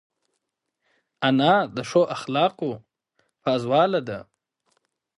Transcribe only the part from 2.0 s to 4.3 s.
اخلاقو پازواله ده